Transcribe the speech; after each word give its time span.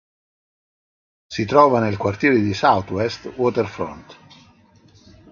Si 1.27 1.45
trova 1.45 1.79
nel 1.79 1.97
quartiere 1.97 2.41
di 2.41 2.55
Southwest 2.55 3.25
Waterfront. 3.35 4.17